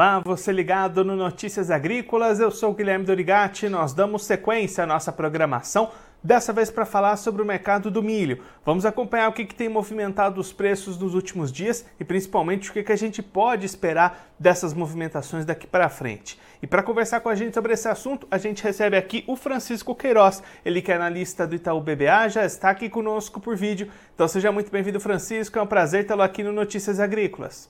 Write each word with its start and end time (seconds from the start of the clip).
Olá, 0.00 0.18
você 0.18 0.50
ligado 0.50 1.04
no 1.04 1.14
Notícias 1.14 1.70
Agrícolas, 1.70 2.40
eu 2.40 2.50
sou 2.50 2.72
Guilherme 2.72 3.04
Dorigati, 3.04 3.68
nós 3.68 3.92
damos 3.92 4.24
sequência 4.24 4.82
à 4.82 4.86
nossa 4.86 5.12
programação, 5.12 5.90
dessa 6.24 6.54
vez 6.54 6.70
para 6.70 6.86
falar 6.86 7.18
sobre 7.18 7.42
o 7.42 7.44
mercado 7.44 7.90
do 7.90 8.02
milho. 8.02 8.42
Vamos 8.64 8.86
acompanhar 8.86 9.28
o 9.28 9.34
que, 9.34 9.44
que 9.44 9.54
tem 9.54 9.68
movimentado 9.68 10.40
os 10.40 10.54
preços 10.54 10.96
nos 10.96 11.12
últimos 11.14 11.52
dias 11.52 11.84
e 12.00 12.04
principalmente 12.04 12.70
o 12.70 12.72
que, 12.72 12.82
que 12.82 12.92
a 12.92 12.96
gente 12.96 13.22
pode 13.22 13.66
esperar 13.66 14.32
dessas 14.38 14.72
movimentações 14.72 15.44
daqui 15.44 15.66
para 15.66 15.90
frente. 15.90 16.40
E 16.62 16.66
para 16.66 16.82
conversar 16.82 17.20
com 17.20 17.28
a 17.28 17.34
gente 17.34 17.52
sobre 17.52 17.74
esse 17.74 17.86
assunto, 17.86 18.26
a 18.30 18.38
gente 18.38 18.64
recebe 18.64 18.96
aqui 18.96 19.22
o 19.26 19.36
Francisco 19.36 19.94
Queiroz, 19.94 20.42
ele 20.64 20.80
que 20.80 20.90
é 20.90 20.96
analista 20.96 21.46
do 21.46 21.54
Itaú 21.54 21.78
BBA, 21.78 22.26
já 22.30 22.46
está 22.46 22.70
aqui 22.70 22.88
conosco 22.88 23.38
por 23.38 23.54
vídeo. 23.54 23.90
Então 24.14 24.26
seja 24.26 24.50
muito 24.50 24.72
bem-vindo, 24.72 24.98
Francisco, 24.98 25.58
é 25.58 25.62
um 25.62 25.66
prazer 25.66 26.06
tê-lo 26.06 26.22
aqui 26.22 26.42
no 26.42 26.52
Notícias 26.52 26.98
Agrícolas. 26.98 27.68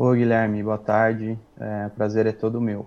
Oi, 0.00 0.18
Guilherme, 0.18 0.62
boa 0.62 0.78
tarde. 0.78 1.36
É, 1.58 1.88
prazer 1.88 2.24
é 2.24 2.30
todo 2.30 2.60
meu. 2.60 2.86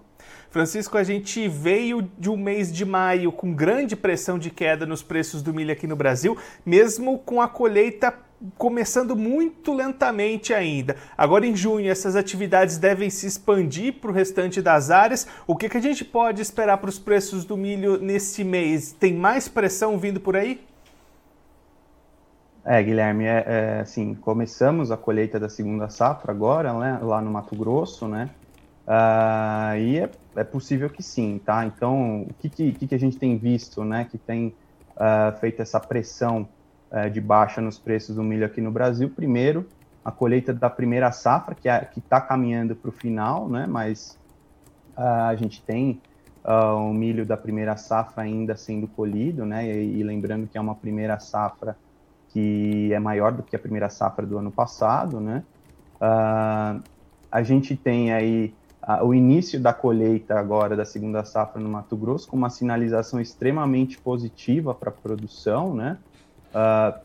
Francisco, 0.50 0.98
a 0.98 1.04
gente 1.04 1.46
veio 1.46 2.10
de 2.18 2.30
um 2.30 2.38
mês 2.38 2.72
de 2.72 2.86
maio 2.86 3.34
com 3.34 3.54
grande 3.54 3.98
pressão 3.98 4.40
de 4.40 4.50
queda 4.50 4.86
nos 4.86 5.04
preços 5.04 5.42
do 5.42 5.54
milho 5.54 5.74
aqui 5.74 5.86
no 5.86 5.96
Brasil, 5.98 6.38
mesmo 6.66 7.20
com 7.20 7.42
a 7.42 7.50
colheita 7.50 8.14
começando 8.58 9.14
muito 9.14 9.74
lentamente 9.74 10.54
ainda. 10.54 10.96
Agora 11.18 11.46
em 11.46 11.54
junho, 11.54 11.92
essas 11.92 12.16
atividades 12.16 12.78
devem 12.78 13.10
se 13.10 13.28
expandir 13.28 13.96
para 13.96 14.10
o 14.10 14.14
restante 14.14 14.62
das 14.62 14.90
áreas. 14.90 15.28
O 15.46 15.54
que, 15.54 15.68
que 15.68 15.76
a 15.76 15.82
gente 15.82 16.06
pode 16.06 16.42
esperar 16.42 16.78
para 16.78 16.90
os 16.90 16.98
preços 16.98 17.44
do 17.44 17.58
milho 17.58 17.98
nesse 17.98 18.42
mês? 18.42 18.94
Tem 18.94 19.14
mais 19.14 19.50
pressão 19.50 19.98
vindo 20.00 20.22
por 20.22 20.38
aí? 20.38 20.62
É, 22.64 22.82
Guilherme, 22.84 23.26
é, 23.26 23.44
é, 23.48 23.80
assim, 23.80 24.14
começamos 24.14 24.92
a 24.92 24.98
colheita 24.98 25.40
da 25.40 25.50
segunda 25.50 25.90
safra 25.90 26.32
agora, 26.32 26.72
né, 26.74 27.00
lá 27.02 27.20
no 27.20 27.32
Mato 27.32 27.56
Grosso, 27.56 28.08
né, 28.08 28.30
uh, 28.86 29.76
e 29.78 29.98
é, 29.98 30.12
é, 30.36 30.44
possível 30.44 30.88
que 30.88 31.02
sim, 31.02 31.42
tá? 31.44 31.66
Então, 31.66 32.22
o 32.22 32.34
que, 32.36 32.50
que, 32.50 32.88
que 32.88 32.94
a 32.94 33.00
gente 33.00 33.18
tem 33.18 33.36
visto, 33.36 33.84
né, 33.84 34.06
que 34.06 34.18
tem 34.20 34.54
uh, 34.96 35.36
feito 35.40 35.60
essa 35.60 35.80
pressão 35.80 36.48
uh, 36.92 37.10
de 37.10 37.20
baixa 37.20 37.62
nos 37.62 37.80
preços 37.80 38.16
do 38.16 38.22
milho 38.22 38.46
aqui 38.46 38.62
no 38.62 38.70
Brasil? 38.70 39.10
Primeiro, 39.10 39.68
a 40.06 40.12
colheita 40.12 40.54
da 40.54 40.70
primeira 40.70 41.12
safra, 41.12 41.56
que 41.56 41.68
é, 41.68 41.90
está 41.98 42.22
caminhando 42.22 42.76
para 42.76 42.90
o 42.90 42.92
final, 42.92 43.50
né, 43.50 43.66
mas 43.68 44.20
a 44.96 45.34
gente 45.36 45.64
tem 45.64 46.00
o 46.46 46.94
milho 46.94 47.26
da 47.26 47.38
primeira 47.38 47.76
safra 47.76 48.24
ainda 48.24 48.56
sendo 48.56 48.88
colhido, 48.88 49.46
né, 49.46 49.66
e, 49.66 50.00
e 50.00 50.04
lembrando 50.04 50.48
que 50.48 50.58
é 50.58 50.62
uma 50.62 50.76
primeira 50.76 51.20
safra 51.20 51.76
que 52.32 52.92
é 52.94 53.00
maior 53.00 53.32
do 53.32 53.44
que 53.44 53.56
a 53.56 53.60
primeira 53.60 53.90
safra 53.90 54.26
do 54.26 54.38
ano 54.38 54.52
passado, 54.52 55.20
né? 55.20 55.44
Uh, 55.96 56.82
a 57.32 57.44
gente 57.44 57.76
tem 57.76 58.12
aí 58.12 58.54
uh, 58.84 59.06
o 59.06 59.14
início 59.14 59.60
da 59.60 59.74
colheita 59.74 60.40
agora 60.40 60.76
da 60.76 60.86
segunda 60.86 61.24
safra 61.24 61.62
no 61.62 61.70
Mato 61.70 61.96
Grosso 61.96 62.28
com 62.28 62.38
uma 62.38 62.50
sinalização 62.50 63.20
extremamente 63.20 63.98
positiva 64.00 64.74
para 64.74 64.90
a 64.90 64.94
produção, 64.94 65.74
né? 65.76 65.98
Uh, 66.50 67.00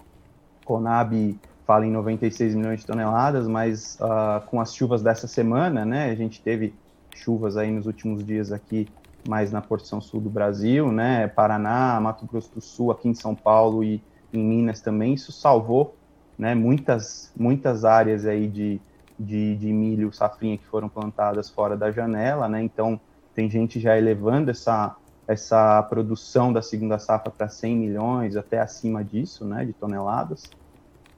Conab 0.64 1.38
fala 1.66 1.84
em 1.84 1.90
96 1.90 2.54
milhões 2.54 2.80
de 2.80 2.86
toneladas, 2.86 3.48
mas 3.48 3.98
uh, 4.00 4.44
com 4.46 4.60
as 4.60 4.74
chuvas 4.74 5.02
dessa 5.02 5.26
semana, 5.26 5.84
né? 5.84 6.10
A 6.10 6.14
gente 6.14 6.40
teve 6.40 6.74
chuvas 7.14 7.56
aí 7.56 7.70
nos 7.70 7.86
últimos 7.86 8.24
dias 8.24 8.52
aqui 8.52 8.88
mais 9.26 9.50
na 9.50 9.60
porção 9.60 10.00
sul 10.00 10.20
do 10.20 10.30
Brasil, 10.30 10.92
né? 10.92 11.26
Paraná, 11.26 12.00
Mato 12.00 12.26
Grosso 12.26 12.54
do 12.54 12.60
Sul, 12.60 12.92
aqui 12.92 13.08
em 13.08 13.14
São 13.14 13.34
Paulo 13.34 13.82
e 13.82 14.00
em 14.36 14.44
Minas 14.44 14.80
também, 14.80 15.14
isso 15.14 15.32
salvou 15.32 15.94
né, 16.38 16.54
muitas, 16.54 17.32
muitas 17.36 17.84
áreas 17.84 18.26
aí 18.26 18.46
de, 18.46 18.80
de, 19.18 19.56
de, 19.56 19.72
milho 19.72 20.12
safrinha 20.12 20.58
que 20.58 20.66
foram 20.66 20.88
plantadas 20.88 21.48
fora 21.48 21.76
da 21.76 21.90
janela, 21.90 22.48
né? 22.48 22.62
Então 22.62 23.00
tem 23.34 23.48
gente 23.48 23.80
já 23.80 23.96
elevando 23.96 24.50
essa, 24.50 24.96
essa 25.26 25.82
produção 25.84 26.52
da 26.52 26.60
segunda 26.60 26.98
safra 26.98 27.30
para 27.30 27.48
100 27.48 27.76
milhões, 27.76 28.36
até 28.36 28.60
acima 28.60 29.02
disso, 29.02 29.44
né, 29.44 29.64
de 29.64 29.72
toneladas. 29.72 30.44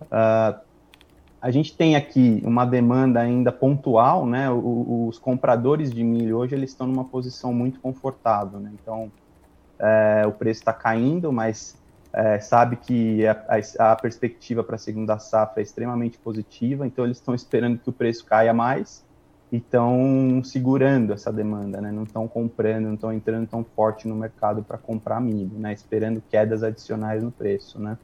Uh, 0.03 0.69
a 1.41 1.51
gente 1.51 1.77
tem 1.77 1.95
aqui 1.95 2.43
uma 2.45 2.65
demanda 2.65 3.21
ainda 3.21 3.53
pontual, 3.53 4.27
né? 4.27 4.51
O, 4.51 5.07
os 5.09 5.19
compradores 5.19 5.93
de 5.93 6.03
milho 6.03 6.37
hoje 6.37 6.55
eles 6.55 6.71
estão 6.71 6.87
numa 6.87 7.05
posição 7.05 7.53
muito 7.53 7.81
confortável, 7.81 8.59
né? 8.59 8.73
Então 8.81 9.11
é, 9.79 10.25
o 10.27 10.33
preço 10.33 10.61
está 10.61 10.73
caindo, 10.73 11.33
mas 11.33 11.77
é, 12.19 12.41
sabe 12.41 12.75
que 12.75 13.25
a, 13.25 13.45
a, 13.79 13.93
a 13.93 13.97
perspectiva 13.97 14.65
para 14.65 14.75
a 14.75 14.79
segunda 14.79 15.21
safra 15.21 15.61
é 15.61 15.63
extremamente 15.63 16.19
positiva, 16.19 16.85
então 16.85 17.05
eles 17.05 17.19
estão 17.19 17.33
esperando 17.33 17.79
que 17.79 17.89
o 17.89 17.93
preço 17.93 18.27
caia 18.27 18.53
mais 18.53 19.05
e 19.53 19.59
estão 19.59 20.43
segurando 20.43 21.13
essa 21.13 21.33
demanda, 21.33 21.81
né? 21.81 21.93
não 21.93 22.03
estão 22.03 22.27
comprando, 22.27 22.87
não 22.87 22.95
estão 22.95 23.13
entrando 23.13 23.47
tão 23.47 23.63
forte 23.63 24.09
no 24.09 24.17
mercado 24.17 24.65
para 24.65 24.77
comprar 24.77 25.21
milho, 25.21 25.57
né? 25.61 25.73
esperando 25.73 26.21
quedas 26.29 26.65
adicionais 26.65 27.23
no 27.23 27.31
preço. 27.31 27.81
Né? 27.81 27.97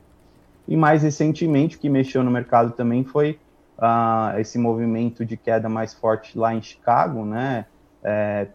E 0.69 0.77
mais 0.77 1.03
recentemente, 1.03 1.77
o 1.77 1.81
que 1.81 1.89
mexeu 1.89 2.23
no 2.23 2.31
mercado 2.31 2.71
também 2.71 3.03
foi 3.03 3.41
uh, 3.77 4.39
esse 4.39 4.59
movimento 4.59 5.25
de 5.25 5.37
queda 5.37 5.69
mais 5.69 5.93
forte 5.93 6.39
lá 6.39 6.55
em 6.55 6.63
Chicago, 6.63 7.25
né? 7.25 7.67
É, 8.03 8.47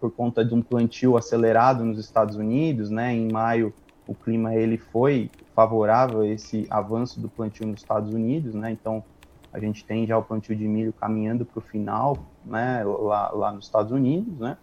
por 0.00 0.10
conta 0.12 0.44
de 0.44 0.54
um 0.54 0.62
plantio 0.62 1.16
acelerado 1.16 1.84
nos 1.84 1.98
Estados 1.98 2.36
Unidos, 2.36 2.88
né? 2.88 3.12
em 3.12 3.30
maio 3.30 3.74
o 4.08 4.14
clima 4.14 4.54
ele 4.54 4.78
foi 4.78 5.30
favorável 5.54 6.22
a 6.22 6.26
esse 6.26 6.66
avanço 6.70 7.20
do 7.20 7.28
plantio 7.28 7.66
nos 7.66 7.80
Estados 7.80 8.12
Unidos, 8.12 8.54
né? 8.54 8.72
Então 8.72 9.04
a 9.52 9.60
gente 9.60 9.84
tem 9.84 10.06
já 10.06 10.16
o 10.16 10.22
plantio 10.22 10.56
de 10.56 10.66
milho 10.66 10.94
caminhando 10.94 11.44
para 11.44 11.58
o 11.58 11.62
final, 11.62 12.16
né? 12.44 12.82
Lá, 12.84 13.30
lá, 13.30 13.52
nos 13.52 13.66
Estados 13.66 13.92
Unidos, 13.92 14.38
né? 14.38 14.56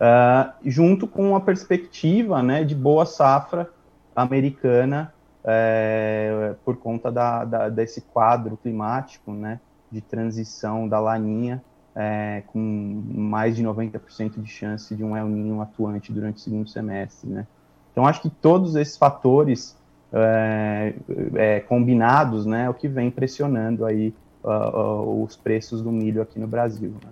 Uh, 0.00 0.68
junto 0.68 1.06
com 1.06 1.36
a 1.36 1.40
perspectiva, 1.40 2.42
né? 2.42 2.64
De 2.64 2.74
boa 2.74 3.06
safra 3.06 3.70
americana 4.16 5.14
é, 5.44 6.54
por 6.64 6.76
conta 6.76 7.10
da, 7.10 7.44
da, 7.44 7.68
desse 7.68 8.00
quadro 8.00 8.56
climático, 8.56 9.32
né? 9.32 9.60
De 9.90 10.00
transição 10.00 10.88
da 10.88 10.98
laninha 10.98 11.62
é, 11.94 12.42
com 12.48 12.58
mais 12.58 13.54
de 13.54 13.62
90% 13.62 14.40
de 14.40 14.50
chance 14.50 14.94
de 14.94 15.04
um 15.04 15.16
El 15.16 15.28
Niño 15.28 15.60
atuante 15.60 16.12
durante 16.12 16.36
o 16.36 16.40
segundo 16.40 16.68
semestre, 16.68 17.30
né? 17.30 17.46
Então, 17.98 18.06
acho 18.06 18.22
que 18.22 18.30
todos 18.30 18.76
esses 18.76 18.96
fatores 18.96 19.76
é, 20.12 20.94
é, 21.34 21.58
combinados, 21.58 22.46
né, 22.46 22.66
é 22.66 22.70
o 22.70 22.74
que 22.74 22.86
vem 22.86 23.10
pressionando 23.10 23.84
aí 23.84 24.14
uh, 24.44 24.50
uh, 24.50 25.24
os 25.24 25.34
preços 25.34 25.82
do 25.82 25.90
milho 25.90 26.22
aqui 26.22 26.38
no 26.38 26.46
Brasil. 26.46 26.90
Né? 26.90 27.10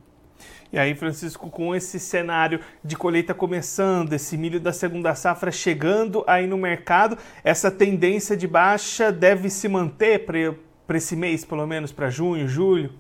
E 0.73 0.79
aí, 0.79 0.95
Francisco, 0.95 1.51
com 1.51 1.75
esse 1.75 1.99
cenário 1.99 2.61
de 2.85 2.97
colheita 2.97 3.35
começando, 3.35 4.13
esse 4.13 4.39
milho 4.39 4.61
da 4.61 4.73
segunda 4.73 5.13
safra 5.17 5.51
chegando 5.51 6.23
aí 6.25 6.47
no 6.47 6.57
mercado, 6.57 7.19
essa 7.43 7.69
tendência 7.69 8.37
de 8.37 8.47
baixa 8.47 9.11
deve 9.11 9.51
se 9.51 9.67
manter 9.67 10.25
para 10.25 10.97
esse 10.97 11.17
mês, 11.17 11.45
pelo 11.45 11.67
menos 11.67 11.91
para 11.91 12.11
junho, 12.11 12.47
julho? 12.47 12.93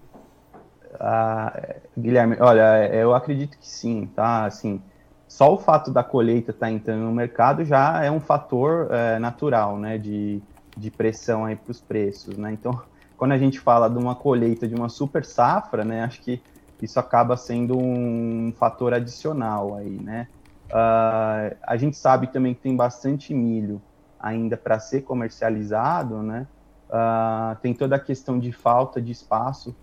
Ah, 0.99 1.77
Guilherme, 1.97 2.37
olha, 2.41 2.93
eu 2.93 3.15
acredito 3.15 3.57
que 3.57 3.69
sim, 3.69 4.11
tá? 4.13 4.45
Assim, 4.45 4.83
só 5.29 5.53
o 5.53 5.59
fato 5.59 5.91
da 5.91 6.05
colheita 6.05 6.51
estar 6.51 6.67
tá 6.67 6.73
entrando 6.73 7.03
no 7.03 7.13
mercado 7.13 7.65
já 7.65 8.05
é 8.05 8.11
um 8.11 8.21
fator 8.21 8.89
é, 8.91 9.19
natural, 9.19 9.79
né, 9.79 9.99
de, 9.99 10.41
de 10.77 10.91
pressão 10.91 11.45
aí 11.45 11.57
para 11.57 11.71
os 11.71 11.81
preços, 11.81 12.37
né? 12.39 12.53
Então, 12.53 12.81
quando 13.17 13.33
a 13.33 13.39
gente 13.39 13.59
fala 13.59 13.89
de 13.89 13.99
uma 13.99 14.15
colheita 14.15 14.69
de 14.69 14.75
uma 14.75 14.89
super 14.89 15.25
safra, 15.25 15.85
né, 15.85 16.05
acho 16.05 16.21
que 16.21 16.41
isso 16.81 17.01
acaba 17.01 17.37
sendo 17.37 17.79
um 17.79 18.53
fator 18.57 18.93
adicional 18.95 19.77
aí, 19.77 19.99
né? 19.99 20.29
Uh, 20.67 21.57
a 21.63 21.77
gente 21.77 21.97
sabe 21.97 22.27
também 22.27 22.53
que 22.53 22.61
tem 22.61 22.77
bastante 22.77 23.33
milho 23.33 23.81
ainda 24.19 24.57
para 24.57 24.79
ser 24.79 25.03
comercializado, 25.03 26.23
né? 26.23 26.47
Uh, 26.89 27.57
tem 27.61 27.73
toda 27.73 27.97
a 27.97 28.01
questão 28.01 28.39
de 28.39 28.53
falta 28.53 29.01
de 29.01 29.13
espaço 29.13 29.75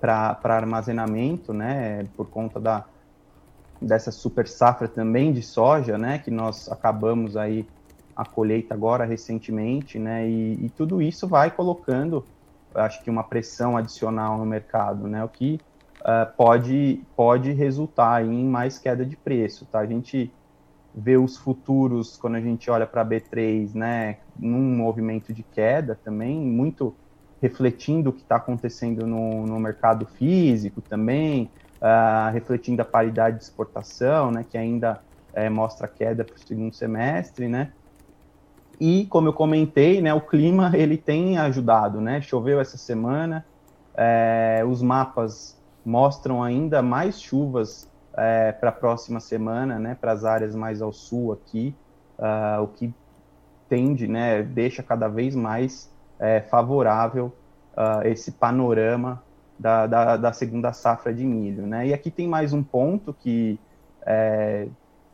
para 0.00 0.38
armazenamento, 0.44 1.52
né? 1.52 2.04
Por 2.16 2.28
conta 2.28 2.60
da, 2.60 2.84
dessa 3.80 4.10
super 4.12 4.46
safra 4.46 4.88
também 4.88 5.32
de 5.32 5.42
soja, 5.42 5.96
né, 5.96 6.18
que 6.18 6.30
nós 6.30 6.68
acabamos 6.68 7.36
aí 7.36 7.70
a 8.14 8.24
colheita 8.24 8.74
agora 8.74 9.04
recentemente, 9.04 9.98
né, 9.98 10.28
e, 10.28 10.66
e 10.66 10.70
tudo 10.70 11.00
isso 11.00 11.26
vai 11.26 11.50
colocando, 11.50 12.28
acho 12.74 13.02
que 13.02 13.10
uma 13.10 13.24
pressão 13.24 13.76
adicional 13.76 14.38
no 14.38 14.44
mercado, 14.44 15.08
né, 15.08 15.24
o 15.24 15.28
que 15.28 15.64
uh, 16.02 16.36
pode 16.36 17.06
pode 17.16 17.52
resultar 17.52 18.24
em 18.24 18.44
mais 18.44 18.78
queda 18.78 19.04
de 19.04 19.16
preço, 19.16 19.66
tá? 19.66 19.80
A 19.80 19.86
gente 19.86 20.34
vê 20.94 21.16
os 21.16 21.36
futuros 21.36 22.16
quando 22.16 22.34
a 22.36 22.40
gente 22.40 22.70
olha 22.70 22.86
para 22.86 23.04
B3, 23.04 23.74
né, 23.74 24.18
num 24.36 24.76
movimento 24.76 25.32
de 25.32 25.44
queda 25.44 25.94
também, 26.04 26.38
muito 26.40 26.96
refletindo 27.40 28.10
o 28.10 28.12
que 28.12 28.22
está 28.22 28.36
acontecendo 28.36 29.06
no, 29.06 29.46
no 29.46 29.58
mercado 29.58 30.06
físico 30.06 30.82
também, 30.82 31.50
uh, 31.80 32.32
refletindo 32.32 32.82
a 32.82 32.84
paridade 32.84 33.38
de 33.38 33.44
exportação, 33.44 34.30
né, 34.30 34.44
que 34.48 34.58
ainda 34.58 35.00
é, 35.32 35.48
mostra 35.48 35.88
queda 35.88 36.24
para 36.24 36.34
o 36.34 36.38
segundo 36.38 36.74
semestre, 36.74 37.48
né? 37.48 37.72
E 38.78 39.06
como 39.06 39.28
eu 39.28 39.32
comentei, 39.32 40.00
né, 40.00 40.12
o 40.12 40.20
clima 40.20 40.72
ele 40.74 40.96
tem 40.96 41.38
ajudado, 41.38 42.00
né? 42.00 42.20
Choveu 42.20 42.60
essa 42.60 42.78
semana, 42.78 43.44
é, 43.94 44.64
os 44.66 44.82
mapas 44.82 45.58
mostram 45.84 46.42
ainda 46.42 46.82
mais 46.82 47.20
chuvas 47.20 47.88
é, 48.16 48.52
para 48.52 48.70
a 48.70 48.72
próxima 48.72 49.20
semana, 49.20 49.78
né, 49.78 49.96
para 49.98 50.12
as 50.12 50.24
áreas 50.24 50.54
mais 50.54 50.82
ao 50.82 50.92
sul 50.92 51.32
aqui, 51.32 51.74
uh, 52.18 52.62
o 52.62 52.68
que 52.68 52.92
tende, 53.68 54.06
né, 54.06 54.42
deixa 54.42 54.82
cada 54.82 55.08
vez 55.08 55.34
mais 55.34 55.90
favorável 56.50 57.32
uh, 57.74 58.06
esse 58.06 58.32
panorama 58.32 59.22
da, 59.60 59.86
da, 59.86 60.16
da, 60.16 60.32
segunda 60.32 60.72
safra 60.72 61.12
de 61.12 61.24
milho, 61.24 61.66
né? 61.66 61.88
E 61.88 61.92
aqui 61.92 62.10
tem 62.10 62.26
mais 62.26 62.54
um 62.54 62.62
ponto 62.62 63.12
que 63.12 63.60
é, 64.06 64.66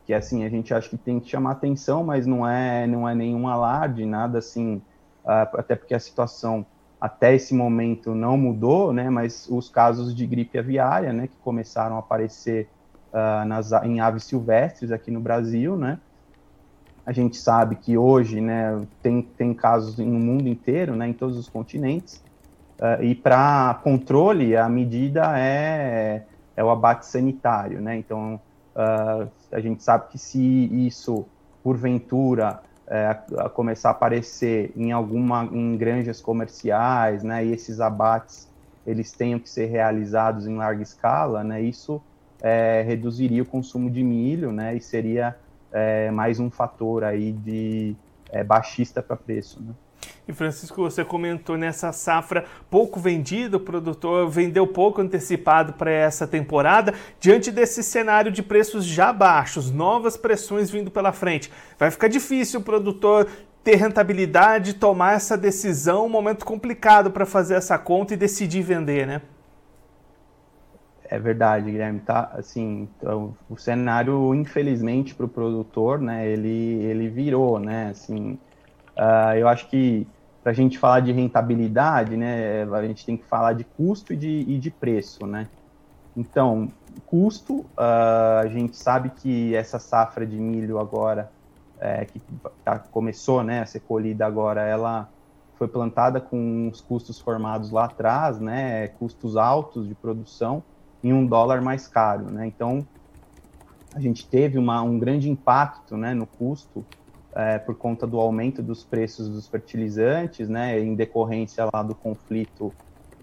que 0.05 0.13
assim 0.13 0.45
a 0.45 0.49
gente 0.49 0.73
acha 0.73 0.87
que 0.87 0.95
tem 0.95 1.19
que 1.19 1.29
chamar 1.29 1.51
atenção, 1.51 2.01
mas 2.01 2.25
não 2.25 2.47
é 2.47 2.87
não 2.87 3.07
é 3.07 3.13
nenhum 3.13 3.49
alarde, 3.49 4.05
nada 4.05 4.37
assim, 4.37 4.81
uh, 5.25 5.57
até 5.57 5.75
porque 5.75 5.93
a 5.93 5.99
situação 5.99 6.65
até 6.99 7.35
esse 7.35 7.53
momento 7.53 8.15
não 8.15 8.37
mudou, 8.37 8.93
né? 8.93 9.09
Mas 9.09 9.49
os 9.49 9.69
casos 9.69 10.15
de 10.15 10.25
gripe 10.25 10.57
aviária, 10.57 11.11
né, 11.11 11.27
que 11.27 11.35
começaram 11.43 11.97
a 11.97 11.99
aparecer 11.99 12.69
uh, 13.11 13.45
nas, 13.45 13.73
em 13.83 13.99
aves 13.99 14.23
silvestres 14.23 14.93
aqui 14.93 15.11
no 15.11 15.19
Brasil, 15.19 15.75
né? 15.75 15.99
A 17.05 17.11
gente 17.11 17.35
sabe 17.35 17.75
que 17.75 17.97
hoje, 17.97 18.39
né, 18.39 18.81
tem, 19.01 19.21
tem 19.21 19.53
casos 19.53 19.97
no 19.97 20.05
mundo 20.05 20.47
inteiro, 20.47 20.95
né, 20.95 21.07
em 21.07 21.13
todos 21.13 21.37
os 21.37 21.47
continentes, 21.49 22.23
Uh, 22.79 23.03
e 23.03 23.15
para 23.15 23.79
controle, 23.83 24.55
a 24.55 24.69
medida 24.69 25.37
é, 25.39 26.23
é 26.55 26.63
o 26.63 26.69
abate 26.69 27.07
sanitário, 27.07 27.81
né? 27.81 27.97
Então, 27.97 28.39
uh, 28.75 29.27
a 29.51 29.59
gente 29.59 29.81
sabe 29.81 30.09
que 30.09 30.19
se 30.19 30.39
isso, 30.85 31.25
porventura, 31.63 32.61
a 33.37 33.49
começar 33.49 33.89
a 33.89 33.91
aparecer 33.91 34.71
em 34.73 34.93
alguma 34.93 35.43
em 35.43 35.75
granjas 35.75 36.21
comerciais, 36.21 37.21
né? 37.21 37.43
E 37.43 37.51
esses 37.51 37.81
abates 37.81 38.47
eles 38.85 39.11
tenham 39.11 39.39
que 39.39 39.49
ser 39.49 39.65
realizados 39.65 40.47
em 40.47 40.55
larga 40.55 40.81
escala, 40.81 41.43
né? 41.43 41.61
Isso 41.61 42.01
é, 42.41 42.83
reduziria 42.87 43.43
o 43.43 43.45
consumo 43.45 43.89
de 43.89 44.01
milho, 44.01 44.53
né? 44.53 44.73
E 44.73 44.79
seria 44.79 45.35
é, 45.69 46.09
mais 46.11 46.39
um 46.39 46.49
fator 46.49 47.03
aí 47.03 47.33
de 47.33 47.93
baixista 48.45 49.01
para 49.01 49.17
preço, 49.17 49.61
né? 49.61 49.73
E 50.27 50.33
Francisco, 50.33 50.81
você 50.81 51.03
comentou 51.03 51.57
nessa 51.57 51.91
safra 51.91 52.45
pouco 52.69 52.99
vendida, 52.99 53.57
o 53.57 53.59
produtor 53.59 54.29
vendeu 54.29 54.67
pouco 54.67 55.01
antecipado 55.01 55.73
para 55.73 55.91
essa 55.91 56.27
temporada. 56.27 56.93
Diante 57.19 57.51
desse 57.51 57.81
cenário 57.81 58.31
de 58.31 58.43
preços 58.43 58.85
já 58.85 59.13
baixos, 59.13 59.71
novas 59.71 60.17
pressões 60.17 60.69
vindo 60.69 60.91
pela 60.91 61.11
frente, 61.11 61.51
vai 61.77 61.89
ficar 61.91 62.07
difícil 62.07 62.59
o 62.59 62.63
produtor 62.63 63.27
ter 63.63 63.75
rentabilidade, 63.75 64.75
tomar 64.75 65.15
essa 65.15 65.37
decisão, 65.37 66.05
um 66.05 66.09
momento 66.09 66.45
complicado 66.45 67.11
para 67.11 67.25
fazer 67.25 67.55
essa 67.55 67.77
conta 67.77 68.13
e 68.13 68.17
decidir 68.17 68.61
vender, 68.61 69.05
né? 69.05 69.21
É 71.09 71.17
verdade, 71.17 71.71
Guilherme. 71.71 71.99
Tá, 71.99 72.31
assim, 72.33 72.87
então, 72.97 73.35
o 73.49 73.57
cenário, 73.57 74.33
infelizmente, 74.35 75.15
para 75.15 75.25
o 75.25 75.29
produtor, 75.29 75.99
né, 75.99 76.27
ele, 76.27 76.83
ele 76.83 77.09
virou, 77.09 77.59
né, 77.59 77.89
assim, 77.91 78.37
uh, 78.97 79.35
eu 79.35 79.47
acho 79.47 79.67
que 79.69 80.07
para 80.43 80.51
a 80.51 80.55
gente 80.55 80.77
falar 80.77 81.01
de 81.01 81.11
rentabilidade, 81.11 82.15
né, 82.15 82.63
a 82.63 82.81
gente 82.83 83.05
tem 83.05 83.17
que 83.17 83.25
falar 83.25 83.53
de 83.53 83.63
custo 83.63 84.13
e 84.13 84.15
de, 84.15 84.45
e 84.47 84.57
de 84.57 84.71
preço, 84.71 85.27
né? 85.27 85.47
Então, 86.15 86.69
custo, 87.05 87.57
uh, 87.59 88.39
a 88.41 88.47
gente 88.47 88.77
sabe 88.77 89.09
que 89.09 89.53
essa 89.55 89.77
safra 89.77 90.25
de 90.25 90.37
milho 90.37 90.79
agora, 90.79 91.29
é, 91.79 92.05
que 92.05 92.19
tá, 92.63 92.79
começou 92.79 93.43
né, 93.43 93.61
a 93.61 93.65
ser 93.65 93.81
colhida 93.81 94.25
agora, 94.25 94.61
ela 94.61 95.09
foi 95.55 95.67
plantada 95.67 96.19
com 96.19 96.69
os 96.71 96.81
custos 96.81 97.19
formados 97.19 97.69
lá 97.69 97.85
atrás, 97.85 98.39
né, 98.39 98.87
custos 98.87 99.35
altos 99.35 99.87
de 99.87 99.93
produção, 99.93 100.63
em 101.03 101.13
um 101.13 101.25
dólar 101.25 101.61
mais 101.61 101.87
caro, 101.87 102.31
né? 102.31 102.47
Então, 102.47 102.87
a 103.93 103.99
gente 103.99 104.25
teve 104.25 104.57
uma, 104.57 104.81
um 104.81 104.97
grande 104.97 105.29
impacto 105.29 105.97
né, 105.97 106.13
no 106.13 106.25
custo 106.25 106.85
é, 107.37 107.59
por 107.59 107.75
conta 107.75 108.07
do 108.07 108.19
aumento 108.19 108.63
dos 108.63 108.83
preços 108.83 109.29
dos 109.29 109.47
fertilizantes, 109.47 110.49
né, 110.49 110.79
em 110.79 110.95
decorrência 110.95 111.69
lá 111.71 111.83
do 111.83 111.93
conflito 111.93 112.73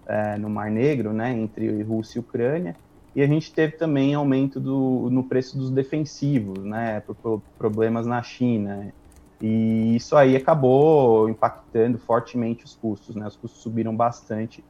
é, 0.07 0.37
no 0.37 0.49
Mar 0.49 0.71
Negro, 0.71 1.11
né, 1.11 1.33
entre 1.33 1.83
Rússia 1.83 2.19
e 2.19 2.21
Ucrânia, 2.21 2.77
e 3.13 3.21
a 3.21 3.27
gente 3.27 3.53
teve 3.53 3.73
também 3.73 4.13
aumento 4.13 4.57
do, 4.57 5.09
no 5.11 5.27
preço 5.27 5.57
dos 5.57 5.69
defensivos, 5.69 6.63
né, 6.63 7.01
por, 7.01 7.15
por 7.15 7.43
problemas 7.57 8.07
na 8.07 8.23
China, 8.23 8.93
e 9.41 9.97
isso 9.97 10.15
aí 10.15 10.37
acabou 10.37 11.27
impactando 11.27 11.97
fortemente 11.99 12.63
os 12.63 12.73
custos, 12.73 13.17
né, 13.17 13.27
os 13.27 13.35
custos 13.35 13.61
subiram 13.61 13.93
bastante 13.93 14.63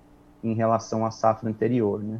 em 0.44 0.56
relação 0.56 1.06
à 1.06 1.12
safra 1.12 1.48
anterior, 1.48 2.04
né. 2.04 2.20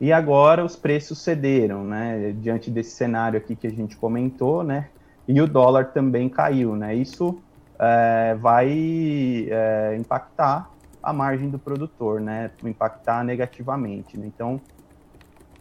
E 0.00 0.12
agora 0.12 0.64
os 0.64 0.74
preços 0.74 1.22
cederam, 1.22 1.84
né, 1.84 2.32
diante 2.32 2.68
desse 2.68 2.96
cenário 2.96 3.38
aqui 3.38 3.54
que 3.54 3.66
a 3.66 3.70
gente 3.70 3.96
comentou, 3.96 4.64
né, 4.64 4.90
e 5.28 5.40
o 5.42 5.46
dólar 5.46 5.92
também 5.92 6.26
caiu, 6.26 6.74
né? 6.74 6.94
Isso 6.94 7.38
é, 7.78 8.34
vai 8.40 9.46
é, 9.50 9.94
impactar 9.98 10.70
a 11.02 11.12
margem 11.12 11.50
do 11.50 11.58
produtor, 11.58 12.18
né? 12.18 12.50
Impactar 12.64 13.22
negativamente. 13.22 14.16
Né? 14.16 14.26
Então, 14.26 14.58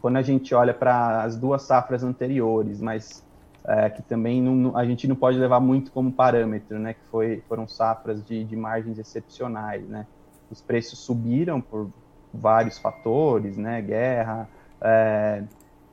quando 0.01 0.15
a 0.15 0.21
gente 0.21 0.55
olha 0.55 0.73
para 0.73 1.21
as 1.21 1.35
duas 1.35 1.63
safras 1.63 2.01
anteriores, 2.01 2.79
mas 2.79 3.21
é, 3.67 3.89
que 3.89 4.01
também 4.01 4.41
não, 4.41 4.77
a 4.77 4.85
gente 4.85 5.05
não 5.05 5.15
pode 5.17 5.37
levar 5.37 5.59
muito 5.59 5.91
como 5.91 6.13
parâmetro, 6.13 6.79
né? 6.79 6.93
Que 6.93 7.03
foi, 7.11 7.43
foram 7.49 7.67
safras 7.67 8.23
de, 8.23 8.45
de 8.45 8.55
margens 8.55 8.97
excepcionais, 8.97 9.85
né? 9.85 10.07
Os 10.49 10.61
preços 10.61 10.99
subiram 10.99 11.59
por 11.59 11.89
vários 12.33 12.77
fatores, 12.77 13.57
né? 13.57 13.81
Guerra, 13.81 14.47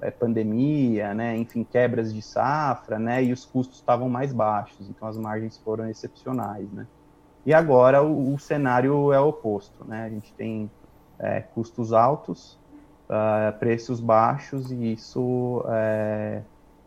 é, 0.00 0.11
pandemia, 0.11 1.14
né, 1.14 1.37
enfim, 1.37 1.64
quebras 1.64 2.12
de 2.12 2.20
safra, 2.20 2.99
né, 2.99 3.23
e 3.25 3.32
os 3.32 3.44
custos 3.44 3.76
estavam 3.76 4.08
mais 4.08 4.32
baixos, 4.32 4.88
então 4.88 5.08
as 5.08 5.17
margens 5.17 5.56
foram 5.58 5.88
excepcionais, 5.88 6.70
né. 6.73 6.87
E 7.46 7.52
agora 7.52 8.02
o, 8.02 8.35
o 8.35 8.38
cenário 8.38 9.12
é 9.12 9.20
o 9.20 9.29
oposto, 9.29 9.85
né, 9.85 10.05
a 10.05 10.08
gente 10.08 10.32
tem 10.35 10.70
é, 11.19 11.41
custos 11.41 11.93
altos, 11.93 12.58
uh, 13.08 13.56
preços 13.58 14.00
baixos 14.00 14.70
e 14.70 14.93
isso 14.93 15.64
é, 15.69 16.41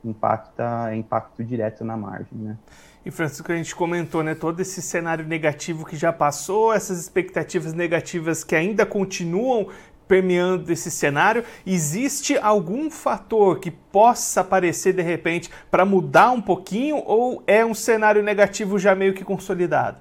impacta, 0.03 0.89
é 0.91 0.95
impacto 0.95 1.43
direto 1.43 1.83
na 1.83 1.97
margem, 1.97 2.37
né. 2.37 2.57
E 3.05 3.11
Francisco, 3.11 3.49
a 3.49 3.55
gente 3.55 3.73
comentou, 3.73 4.21
né, 4.21 4.35
todo 4.35 4.59
esse 4.59 4.81
cenário 4.81 5.25
negativo 5.25 5.85
que 5.85 5.95
já 5.95 6.11
passou, 6.11 6.73
essas 6.73 6.99
expectativas 6.99 7.73
negativas 7.73 8.43
que 8.43 8.53
ainda 8.53 8.85
continuam 8.85 9.69
permeando 10.07 10.71
esse 10.71 10.89
cenário? 10.89 11.43
Existe 11.65 12.37
algum 12.37 12.89
fator 12.89 13.59
que 13.59 13.69
possa 13.69 14.41
aparecer 14.41 14.93
de 14.93 15.01
repente 15.01 15.49
para 15.69 15.85
mudar 15.85 16.31
um 16.31 16.41
pouquinho 16.41 17.03
ou 17.05 17.43
é 17.45 17.65
um 17.65 17.73
cenário 17.73 18.23
negativo 18.23 18.79
já 18.79 18.95
meio 18.95 19.13
que 19.13 19.23
consolidado? 19.23 19.97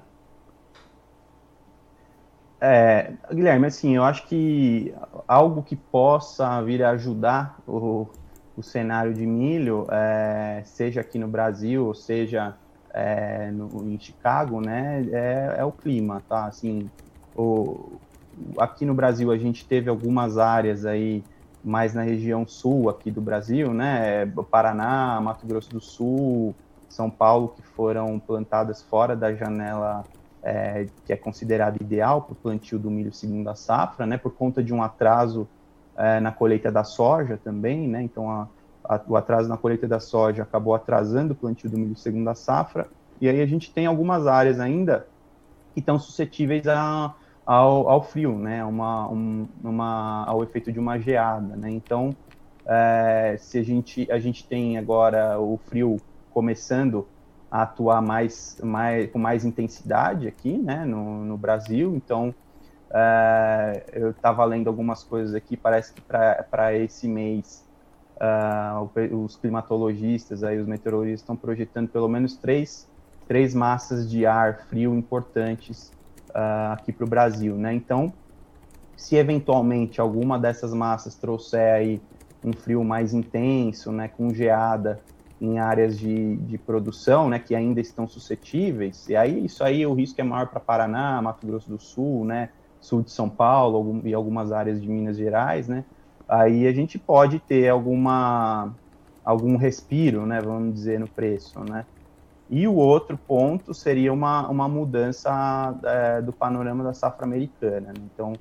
É, 2.59 3.11
Guilherme, 3.31 3.67
assim, 3.67 3.95
eu 3.95 4.03
acho 4.03 4.25
que 4.25 4.93
algo 5.27 5.61
que 5.61 5.75
possa 5.75 6.59
vir 6.63 6.83
a 6.83 6.91
ajudar 6.91 7.59
o, 7.67 8.07
o 8.55 8.63
cenário 8.63 9.13
de 9.13 9.25
milho, 9.27 9.85
é, 9.91 10.63
seja 10.65 11.01
aqui 11.01 11.19
no 11.19 11.27
Brasil, 11.27 11.93
seja 11.93 12.55
é, 12.91 13.51
no, 13.51 13.93
em 13.93 13.99
Chicago, 13.99 14.59
né, 14.59 15.05
é, 15.11 15.55
é, 15.59 15.63
o 15.63 15.71
clima, 15.71 16.23
tá? 16.27 16.45
Assim, 16.45 16.89
o, 17.35 17.99
aqui 18.57 18.85
no 18.85 18.93
Brasil 18.93 19.31
a 19.31 19.37
gente 19.37 19.65
teve 19.65 19.89
algumas 19.89 20.37
áreas 20.37 20.85
aí 20.85 21.23
mais 21.63 21.93
na 21.93 22.01
região 22.01 22.47
sul 22.47 22.89
aqui 22.89 23.11
do 23.11 23.21
Brasil, 23.21 23.73
né? 23.73 24.25
Paraná, 24.49 25.19
Mato 25.21 25.45
Grosso 25.45 25.69
do 25.69 25.81
Sul, 25.81 26.55
São 26.87 27.09
Paulo, 27.09 27.49
que 27.49 27.61
foram 27.61 28.19
plantadas 28.19 28.81
fora 28.81 29.15
da 29.15 29.33
janela 29.33 30.03
é, 30.41 30.87
que 31.05 31.11
é 31.11 31.17
considerada 31.17 31.77
ideal 31.81 32.21
para 32.21 32.33
o 32.33 32.35
plantio 32.35 32.79
do 32.79 32.89
milho 32.89 33.11
segunda 33.11 33.53
safra, 33.55 34.05
né? 34.05 34.17
Por 34.17 34.31
conta 34.31 34.63
de 34.63 34.73
um 34.73 34.81
atraso 34.81 35.47
é, 35.97 36.19
na 36.19 36.31
colheita 36.31 36.71
da 36.71 36.83
soja 36.83 37.37
também, 37.43 37.87
né? 37.87 38.01
Então 38.01 38.29
a, 38.29 38.47
a, 38.83 39.01
o 39.07 39.15
atraso 39.17 39.49
na 39.49 39.57
colheita 39.57 39.87
da 39.87 39.99
soja 39.99 40.43
acabou 40.43 40.73
atrasando 40.73 41.33
o 41.33 41.35
plantio 41.35 41.69
do 41.69 41.77
milho 41.77 41.97
segunda 41.97 42.33
safra. 42.33 42.87
E 43.19 43.27
aí 43.27 43.41
a 43.41 43.45
gente 43.45 43.73
tem 43.73 43.87
algumas 43.87 44.27
áreas 44.27 44.59
ainda 44.59 45.07
que 45.73 45.79
estão 45.79 45.99
suscetíveis 45.99 46.67
a 46.67 47.13
ao, 47.47 47.89
ao 47.89 48.03
frio, 48.03 48.37
né, 48.37 48.61
uma, 48.65 49.09
um, 49.09 49.47
uma, 49.63 50.25
ao 50.25 50.43
efeito 50.43 50.69
de 50.69 50.77
uma 50.77 50.99
geada, 50.99 51.55
né, 51.55 51.71
então 51.71 52.13
é, 52.65 53.37
se 53.39 53.57
a 53.57 53.63
gente, 53.63 54.05
a 54.11 54.19
gente 54.19 54.45
tem 54.45 54.77
agora 54.77 55.39
o 55.39 55.57
frio 55.57 55.95
começando 56.31 57.07
a 57.49 57.61
atuar 57.61 58.01
mais, 58.01 58.59
mais 58.61 59.09
com 59.09 59.17
mais 59.17 59.45
intensidade 59.45 60.27
aqui, 60.27 60.57
né, 60.57 60.83
no, 60.83 61.23
no 61.23 61.37
Brasil, 61.37 61.95
então 61.95 62.35
é, 62.91 63.85
eu 63.93 64.11
estava 64.11 64.43
lendo 64.43 64.67
algumas 64.67 65.01
coisas 65.05 65.33
aqui, 65.33 65.55
parece 65.55 65.93
que 65.93 66.01
para 66.01 66.73
esse 66.73 67.07
mês 67.07 67.65
uh, 68.17 69.15
os 69.23 69.37
climatologistas, 69.37 70.43
aí, 70.43 70.59
os 70.59 70.67
meteorologistas 70.67 71.21
estão 71.21 71.35
projetando 71.35 71.87
pelo 71.87 72.09
menos 72.09 72.35
três, 72.35 72.89
três 73.25 73.53
massas 73.53 74.09
de 74.09 74.25
ar 74.25 74.65
frio 74.67 74.93
importantes 74.93 75.91
uh, 76.37 76.73
aqui 76.73 76.93
para 76.93 77.05
o 77.05 77.09
Brasil, 77.09 77.55
né? 77.57 77.73
Então, 77.73 78.13
se 78.95 79.15
eventualmente 79.15 79.99
alguma 79.99 80.39
dessas 80.39 80.73
massas 80.73 81.15
trouxer 81.15 81.73
aí 81.73 82.01
um 82.43 82.53
frio 82.53 82.83
mais 82.83 83.13
intenso, 83.13 83.91
né, 83.91 84.07
com 84.07 84.33
geada 84.33 85.03
em 85.39 85.59
áreas 85.59 85.97
de, 85.97 86.37
de 86.37 86.57
produção, 86.57 87.29
né, 87.29 87.39
que 87.39 87.53
ainda 87.53 87.79
estão 87.81 88.07
suscetíveis, 88.07 89.07
e 89.07 89.15
aí 89.15 89.45
isso 89.45 89.63
aí 89.63 89.85
o 89.85 89.93
risco 89.93 90.19
é 90.21 90.23
maior 90.23 90.47
para 90.47 90.59
Paraná, 90.59 91.21
Mato 91.21 91.45
Grosso 91.45 91.69
do 91.69 91.79
Sul, 91.79 92.25
né, 92.25 92.49
sul 92.79 93.03
de 93.03 93.11
São 93.11 93.29
Paulo 93.29 93.77
algum, 93.77 94.07
e 94.07 94.13
algumas 94.13 94.51
áreas 94.51 94.81
de 94.81 94.87
Minas 94.87 95.17
Gerais, 95.17 95.67
né, 95.67 95.85
aí 96.27 96.67
a 96.67 96.71
gente 96.73 96.97
pode 96.97 97.39
ter 97.39 97.69
alguma 97.69 98.75
algum 99.23 99.57
respiro, 99.57 100.25
né, 100.25 100.41
vamos 100.41 100.73
dizer, 100.73 100.99
no 100.99 101.07
preço, 101.07 101.59
né. 101.65 101.85
E 102.49 102.67
o 102.67 102.75
outro 102.75 103.17
ponto 103.17 103.73
seria 103.73 104.13
uma, 104.13 104.47
uma 104.47 104.69
mudança 104.69 105.75
é, 105.83 106.21
do 106.21 106.31
panorama 106.31 106.83
da 106.83 106.93
safra 106.93 107.25
americana. 107.25 107.87
Né? 107.87 107.93
Então, 108.13 108.33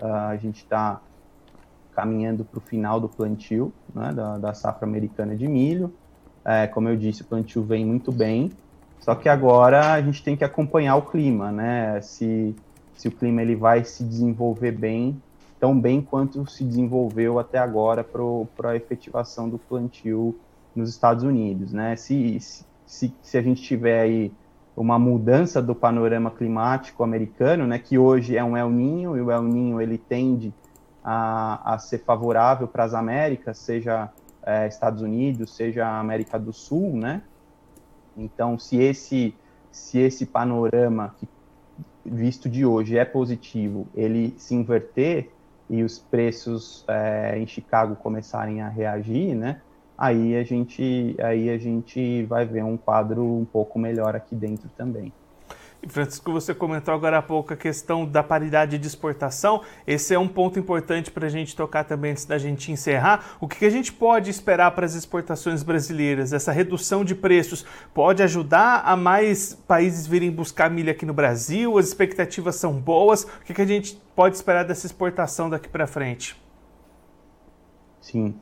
uh, 0.00 0.06
a 0.30 0.36
gente 0.36 0.62
está 0.62 1.00
caminhando 1.94 2.44
para 2.44 2.58
o 2.58 2.60
final 2.60 2.98
do 2.98 3.08
plantio 3.08 3.72
né, 3.94 4.12
da, 4.12 4.38
da, 4.38 4.54
safra 4.54 4.86
americana 4.86 5.36
de 5.36 5.46
milho. 5.46 5.92
É, 6.44 6.66
como 6.66 6.88
eu 6.88 6.96
disse, 6.96 7.22
o 7.22 7.24
plantio 7.24 7.62
vem 7.62 7.84
muito 7.84 8.10
bem, 8.10 8.50
só 8.98 9.14
que 9.14 9.28
agora 9.28 9.92
a 9.92 10.00
gente 10.00 10.22
tem 10.22 10.36
que 10.36 10.44
acompanhar 10.44 10.96
o 10.96 11.02
clima, 11.02 11.52
né? 11.52 12.00
Se, 12.00 12.54
se 12.94 13.08
o 13.08 13.12
clima 13.12 13.42
ele 13.42 13.54
vai 13.54 13.84
se 13.84 14.02
desenvolver 14.02 14.72
bem, 14.72 15.20
tão 15.60 15.78
bem 15.78 16.00
quanto 16.00 16.48
se 16.50 16.64
desenvolveu 16.64 17.38
até 17.38 17.58
agora 17.58 18.02
para 18.02 18.70
a 18.70 18.76
efetivação 18.76 19.48
do 19.48 19.58
plantio 19.58 20.36
nos 20.74 20.88
Estados 20.90 21.22
Unidos, 21.22 21.72
né? 21.72 21.94
Se, 21.94 22.40
se, 22.40 22.64
se 23.22 23.38
a 23.38 23.42
gente 23.42 23.62
tiver 23.62 24.00
aí 24.00 24.32
uma 24.76 24.98
mudança 24.98 25.60
do 25.60 25.74
panorama 25.74 26.30
climático 26.30 27.02
americano, 27.02 27.66
né, 27.66 27.78
que 27.78 27.98
hoje 27.98 28.36
é 28.36 28.44
um 28.44 28.56
El 28.56 28.70
Ninho, 28.70 29.16
e 29.16 29.20
o 29.20 29.30
El 29.30 29.42
Ninho 29.42 29.80
ele 29.80 29.98
tende 29.98 30.52
a, 31.02 31.74
a 31.74 31.78
ser 31.78 31.98
favorável 31.98 32.68
para 32.68 32.84
as 32.84 32.94
Américas, 32.94 33.58
seja 33.58 34.10
é, 34.44 34.66
Estados 34.66 35.02
Unidos, 35.02 35.54
seja 35.54 35.88
América 35.98 36.38
do 36.38 36.52
Sul, 36.52 36.96
né? 36.96 37.22
Então, 38.16 38.58
se 38.58 38.76
esse, 38.76 39.34
se 39.70 39.98
esse 39.98 40.26
panorama 40.26 41.14
que, 41.18 41.28
visto 42.04 42.48
de 42.48 42.64
hoje 42.64 42.98
é 42.98 43.04
positivo, 43.04 43.86
ele 43.94 44.34
se 44.36 44.54
inverter 44.54 45.30
e 45.68 45.82
os 45.82 45.98
preços 45.98 46.84
é, 46.88 47.38
em 47.38 47.46
Chicago 47.46 47.96
começarem 47.96 48.60
a 48.60 48.68
reagir, 48.68 49.34
né? 49.34 49.60
Aí 50.02 50.36
a 50.36 50.42
gente, 50.42 51.14
aí 51.22 51.48
a 51.48 51.56
gente 51.56 52.24
vai 52.24 52.44
ver 52.44 52.64
um 52.64 52.76
quadro 52.76 53.22
um 53.22 53.44
pouco 53.44 53.78
melhor 53.78 54.16
aqui 54.16 54.34
dentro 54.34 54.68
também. 54.76 55.12
Francisco, 55.86 56.32
você 56.32 56.52
comentou 56.52 56.92
agora 56.92 57.18
há 57.18 57.22
pouco 57.22 57.52
a 57.52 57.56
questão 57.56 58.04
da 58.04 58.20
paridade 58.20 58.78
de 58.78 58.86
exportação. 58.88 59.62
Esse 59.86 60.12
é 60.12 60.18
um 60.18 60.26
ponto 60.26 60.58
importante 60.58 61.08
para 61.08 61.26
a 61.26 61.28
gente 61.28 61.54
tocar 61.54 61.84
também 61.84 62.10
antes 62.10 62.24
da 62.24 62.36
gente 62.36 62.72
encerrar. 62.72 63.36
O 63.40 63.46
que 63.46 63.64
a 63.64 63.70
gente 63.70 63.92
pode 63.92 64.28
esperar 64.28 64.72
para 64.72 64.84
as 64.84 64.94
exportações 64.94 65.62
brasileiras? 65.62 66.32
Essa 66.32 66.50
redução 66.50 67.04
de 67.04 67.14
preços 67.14 67.64
pode 67.94 68.24
ajudar 68.24 68.82
a 68.84 68.96
mais 68.96 69.54
países 69.54 70.04
virem 70.04 70.32
buscar 70.32 70.68
milho 70.68 70.90
aqui 70.90 71.06
no 71.06 71.14
Brasil? 71.14 71.78
As 71.78 71.86
expectativas 71.86 72.56
são 72.56 72.72
boas? 72.72 73.22
O 73.22 73.44
que 73.44 73.62
a 73.62 73.64
gente 73.64 74.02
pode 74.16 74.34
esperar 74.34 74.64
dessa 74.64 74.84
exportação 74.84 75.48
daqui 75.48 75.68
para 75.68 75.86
frente? 75.86 76.36
Sim. 78.00 78.34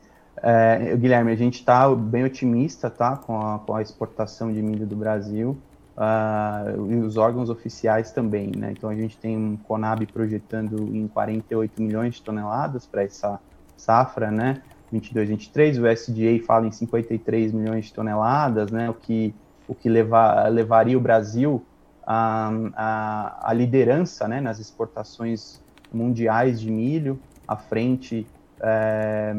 É, 0.43 0.95
Guilherme, 0.95 1.31
a 1.31 1.35
gente 1.35 1.55
está 1.55 1.93
bem 1.93 2.23
otimista 2.23 2.89
tá, 2.89 3.15
com, 3.15 3.39
a, 3.39 3.59
com 3.59 3.75
a 3.75 3.81
exportação 3.81 4.51
de 4.51 4.61
milho 4.61 4.87
do 4.87 4.95
Brasil 4.95 5.55
uh, 5.95 6.91
e 6.91 6.95
os 6.95 7.15
órgãos 7.15 7.49
oficiais 7.49 8.11
também, 8.11 8.51
né? 8.55 8.71
Então 8.71 8.89
a 8.89 8.95
gente 8.95 9.17
tem 9.17 9.37
um 9.37 9.55
Conab 9.55 10.03
projetando 10.07 10.95
em 10.95 11.07
48 11.07 11.79
milhões 11.81 12.15
de 12.15 12.23
toneladas 12.23 12.87
para 12.87 13.03
essa 13.03 13.39
safra, 13.77 14.31
né? 14.31 14.61
22, 14.91 15.29
23, 15.29 15.77
o 15.77 15.87
SDA 15.87 16.43
fala 16.45 16.67
em 16.67 16.71
53 16.71 17.53
milhões 17.53 17.85
de 17.85 17.93
toneladas, 17.93 18.71
né? 18.71 18.89
O 18.89 18.93
que 18.95 19.33
o 19.67 19.75
que 19.75 19.87
levar, 19.87 20.51
levaria 20.51 20.97
o 20.97 21.01
Brasil 21.01 21.63
à, 22.05 22.51
à, 22.75 23.49
à 23.49 23.53
liderança, 23.53 24.27
né? 24.27 24.41
Nas 24.41 24.59
exportações 24.59 25.61
mundiais 25.93 26.59
de 26.59 26.69
milho, 26.69 27.19
à 27.47 27.55
frente 27.55 28.27
é, 28.59 29.35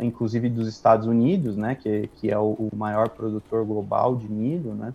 inclusive 0.00 0.48
dos 0.48 0.68
Estados 0.68 1.06
Unidos, 1.06 1.56
né, 1.56 1.74
que, 1.74 2.08
que 2.08 2.30
é 2.30 2.38
o, 2.38 2.68
o 2.72 2.76
maior 2.76 3.10
produtor 3.10 3.64
global 3.64 4.16
de 4.16 4.28
milho, 4.28 4.74
né, 4.74 4.94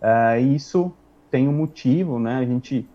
Uh, 0.00 0.40
isso 0.40 0.98
tem 1.30 1.46
um 1.48 1.52
motivo, 1.52 2.18
né? 2.18 2.36
A 2.36 2.44
gente 2.44 2.90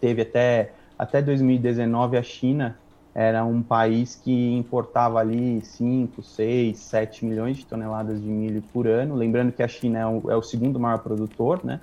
teve 0.00 0.22
até, 0.22 0.74
até 0.98 1.20
2019 1.22 2.16
a 2.16 2.22
China 2.22 2.80
era 3.14 3.44
um 3.44 3.62
país 3.62 4.16
que 4.16 4.32
importava 4.54 5.20
ali 5.20 5.64
5, 5.64 6.22
6, 6.22 6.78
7 6.80 7.24
milhões 7.24 7.58
de 7.58 7.66
toneladas 7.66 8.20
de 8.20 8.28
milho 8.28 8.62
por 8.72 8.88
ano. 8.88 9.14
Lembrando 9.14 9.52
que 9.52 9.62
a 9.62 9.68
China 9.68 9.98
é 9.98 10.06
o, 10.06 10.30
é 10.30 10.36
o 10.36 10.42
segundo 10.42 10.80
maior 10.80 10.98
produtor 11.02 11.64
né, 11.64 11.80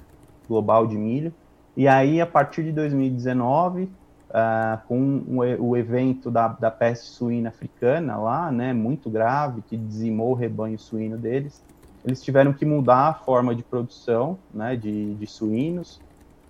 global 0.47 0.87
de 0.87 0.97
milho. 0.97 1.33
E 1.75 1.87
aí, 1.87 2.19
a 2.19 2.27
partir 2.27 2.63
de 2.63 2.71
2019, 2.73 3.95
uh, 4.31 4.81
com 4.87 5.23
o, 5.27 5.77
evento 5.77 6.31
da, 6.31 6.47
da 6.47 6.71
peste 6.71 7.07
suína 7.07 7.49
africana 7.49 8.17
lá, 8.17 8.51
né, 8.51 8.73
muito 8.73 9.09
grave, 9.09 9.61
que 9.61 9.77
dizimou 9.77 10.31
o 10.31 10.35
rebanho 10.35 10.79
suíno 10.79 11.17
deles, 11.17 11.63
eles 12.03 12.21
tiveram 12.23 12.51
que 12.51 12.65
mudar 12.65 13.09
a 13.09 13.13
forma 13.13 13.53
de 13.53 13.61
produção 13.61 14.39
né, 14.53 14.75
de, 14.75 15.13
de 15.15 15.27
suínos 15.27 16.01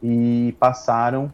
e 0.02 0.56
passaram 0.60 1.32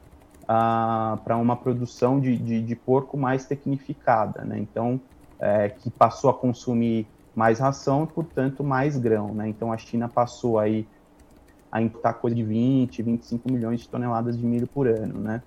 ah, 0.48 1.20
para 1.24 1.38
uma 1.38 1.56
produção 1.56 2.20
de, 2.20 2.36
de, 2.38 2.62
de, 2.62 2.76
porco 2.76 3.18
mais 3.18 3.46
tecnificada, 3.46 4.44
né? 4.44 4.58
Então, 4.58 5.00
é, 5.40 5.70
que 5.70 5.90
passou 5.90 6.30
a 6.30 6.34
consumir 6.34 7.06
mais 7.36 7.60
ração 7.60 8.06
e, 8.06 8.08
portanto, 8.08 8.64
mais 8.64 8.98
grão, 8.98 9.34
né? 9.34 9.48
Então, 9.50 9.72
a 9.72 9.78
China 9.78 10.08
passou 10.08 10.58
aí 10.58 10.88
a 11.72 11.82
importar 11.82 12.14
coisa 12.14 12.36
de 12.36 12.44
20, 12.44 13.04
25 13.04 13.52
milhões 13.52 13.82
de 13.82 13.90
toneladas 13.90 14.38
de 14.38 14.46
milho 14.46 14.68
por 14.68 14.88
ano, 14.88 15.20
né? 15.20 15.44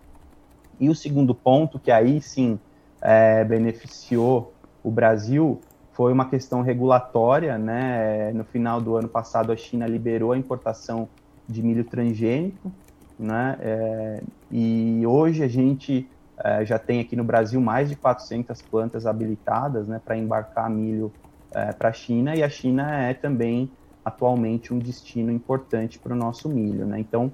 E 0.80 0.88
o 0.88 0.94
segundo 0.94 1.34
ponto, 1.34 1.78
que 1.78 1.90
aí 1.90 2.20
sim 2.20 2.58
é, 3.02 3.44
beneficiou 3.44 4.52
o 4.82 4.90
Brasil, 4.90 5.60
foi 5.92 6.12
uma 6.12 6.24
questão 6.24 6.62
regulatória, 6.62 7.58
né? 7.58 8.32
No 8.32 8.44
final 8.44 8.80
do 8.80 8.96
ano 8.96 9.08
passado, 9.08 9.52
a 9.52 9.56
China 9.56 9.86
liberou 9.86 10.32
a 10.32 10.38
importação 10.38 11.06
de 11.46 11.62
milho 11.62 11.84
transgênico, 11.84 12.72
né? 13.18 13.58
É, 13.60 14.22
e 14.50 15.02
hoje 15.06 15.42
a 15.42 15.48
gente 15.48 16.08
é, 16.42 16.64
já 16.64 16.78
tem 16.78 17.00
aqui 17.00 17.14
no 17.14 17.24
Brasil 17.24 17.60
mais 17.60 17.90
de 17.90 17.96
400 17.96 18.62
plantas 18.62 19.04
habilitadas, 19.06 19.86
né, 19.86 20.00
para 20.02 20.16
embarcar 20.16 20.70
milho 20.70 21.12
é, 21.52 21.72
para 21.72 21.90
a 21.90 21.92
China, 21.92 22.34
e 22.34 22.42
a 22.42 22.48
China 22.48 22.90
é 22.98 23.12
também 23.12 23.70
atualmente 24.02 24.72
um 24.72 24.78
destino 24.78 25.30
importante 25.30 25.98
para 25.98 26.14
o 26.14 26.16
nosso 26.16 26.48
milho, 26.48 26.86
né? 26.86 26.98
Então 26.98 27.30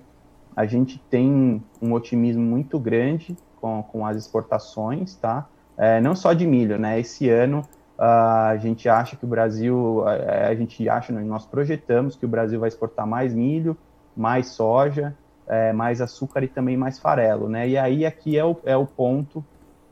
a 0.56 0.66
gente 0.66 0.98
tem 1.10 1.62
um 1.80 1.92
otimismo 1.92 2.42
muito 2.42 2.78
grande 2.80 3.36
com, 3.60 3.82
com 3.82 4.06
as 4.06 4.16
exportações, 4.16 5.14
tá? 5.14 5.46
É, 5.76 6.00
não 6.00 6.16
só 6.16 6.32
de 6.32 6.46
milho, 6.46 6.78
né? 6.78 6.98
Esse 6.98 7.28
ano 7.28 7.62
Uh, 7.98 8.52
a 8.52 8.56
gente 8.58 8.90
acha 8.90 9.16
que 9.16 9.24
o 9.24 9.28
Brasil, 9.28 10.04
a, 10.06 10.48
a, 10.48 10.54
gente 10.54 10.86
acha, 10.86 11.14
nós 11.14 11.46
projetamos 11.46 12.14
que 12.14 12.26
o 12.26 12.28
Brasil 12.28 12.60
vai 12.60 12.68
exportar 12.68 13.06
mais 13.06 13.32
milho, 13.32 13.74
mais 14.14 14.48
soja, 14.48 15.16
é, 15.46 15.72
mais 15.72 16.02
açúcar 16.02 16.44
e 16.44 16.48
também 16.48 16.76
mais 16.76 16.98
farelo, 16.98 17.48
né? 17.48 17.66
E 17.66 17.78
aí 17.78 18.04
aqui 18.04 18.36
é 18.36 18.44
o, 18.44 18.54
é 18.64 18.76
o 18.76 18.86
ponto 18.86 19.42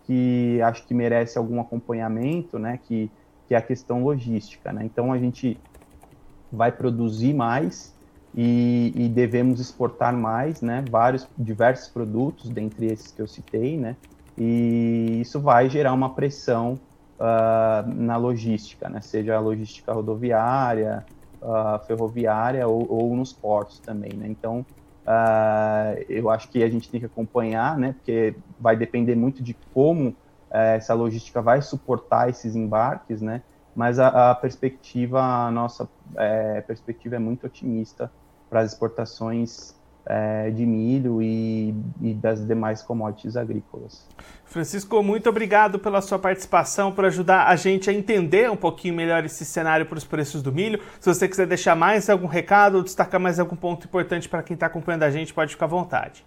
que 0.06 0.60
acho 0.60 0.86
que 0.86 0.92
merece 0.92 1.38
algum 1.38 1.58
acompanhamento, 1.60 2.58
né? 2.58 2.78
Que, 2.82 3.10
que 3.48 3.54
é 3.54 3.56
a 3.56 3.62
questão 3.62 4.04
logística, 4.04 4.70
né? 4.70 4.84
Então 4.84 5.10
a 5.10 5.18
gente 5.18 5.58
vai 6.52 6.70
produzir 6.70 7.32
mais 7.32 7.94
e, 8.36 8.92
e 8.94 9.08
devemos 9.08 9.60
exportar 9.60 10.12
mais, 10.12 10.60
né? 10.60 10.84
Vários, 10.90 11.28
diversos 11.38 11.88
produtos, 11.88 12.50
dentre 12.50 12.86
esses 12.86 13.12
que 13.12 13.22
eu 13.22 13.28
citei, 13.28 13.78
né? 13.78 13.96
E 14.36 15.20
isso 15.20 15.40
vai 15.40 15.70
gerar 15.70 15.92
uma 15.92 16.10
pressão 16.10 16.78
uh, 17.18 17.88
na 17.94 18.16
logística, 18.16 18.88
né? 18.88 19.00
seja 19.00 19.36
a 19.36 19.40
logística 19.40 19.92
rodoviária, 19.92 21.04
uh, 21.40 21.84
ferroviária 21.86 22.66
ou, 22.66 22.90
ou, 22.90 23.16
nos 23.16 23.32
portos 23.32 23.78
também. 23.78 24.12
Né? 24.14 24.26
Então, 24.28 24.66
uh, 25.06 26.04
eu 26.08 26.30
acho 26.30 26.48
que 26.48 26.62
a 26.62 26.68
gente 26.68 26.90
tem 26.90 27.00
que 27.00 27.06
acompanhar, 27.06 27.78
né? 27.78 27.92
porque 27.92 28.34
vai 28.58 28.76
depender 28.76 29.14
muito 29.14 29.42
de 29.42 29.56
como 29.72 30.14
eh, 30.50 30.76
essa 30.76 30.94
logística 30.94 31.40
vai 31.40 31.60
suportar 31.62 32.28
esses 32.28 32.56
embarques, 32.56 33.20
né? 33.20 33.42
mas 33.74 33.98
a, 33.98 34.30
a 34.30 34.34
perspectiva, 34.34 35.20
a 35.20 35.50
nossa 35.50 35.88
é, 36.16 36.60
perspectiva 36.60 37.16
é 37.16 37.18
muito 37.18 37.46
otimista 37.46 38.10
para 38.54 38.60
as 38.60 38.70
exportações 38.70 39.74
é, 40.06 40.48
de 40.50 40.64
milho 40.64 41.20
e, 41.20 41.74
e, 42.00 42.14
das 42.14 42.46
demais 42.46 42.82
commodities 42.82 43.36
agrícolas. 43.36 44.06
Francisco, 44.44 45.02
muito 45.02 45.28
obrigado 45.28 45.76
pela 45.76 46.00
sua 46.00 46.20
participação, 46.20 46.92
por 46.92 47.04
ajudar 47.04 47.48
a 47.48 47.56
gente 47.56 47.90
a 47.90 47.92
entender 47.92 48.48
um 48.48 48.56
pouquinho 48.56 48.94
melhor 48.94 49.24
esse 49.24 49.44
cenário 49.44 49.86
para 49.86 49.98
os 49.98 50.04
preços 50.04 50.40
do 50.40 50.52
milho. 50.52 50.78
Se 51.00 51.12
você 51.12 51.26
quiser 51.26 51.48
deixar 51.48 51.74
mais 51.74 52.08
algum 52.08 52.28
recado 52.28 52.76
ou 52.76 52.84
destacar 52.84 53.18
mais 53.18 53.40
algum 53.40 53.56
ponto 53.56 53.86
importante 53.86 54.28
para 54.28 54.40
quem 54.40 54.54
está 54.54 54.66
acompanhando 54.66 55.02
a 55.02 55.10
gente, 55.10 55.34
pode 55.34 55.50
ficar 55.50 55.64
à 55.64 55.68
vontade. 55.68 56.24